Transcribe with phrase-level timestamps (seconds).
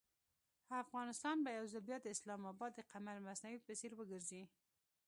[0.83, 4.41] افغانستان به یو ځل بیا د اسلام اباد د قمر مصنوعي په څېر وګرځي.